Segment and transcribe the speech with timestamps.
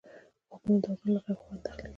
[0.49, 1.89] غوږونه د اذان له غږه خوند اخلي